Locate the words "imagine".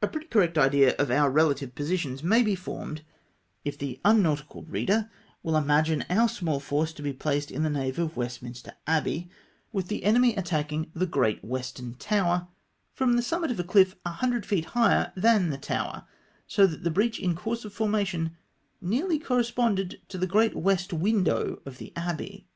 5.62-6.02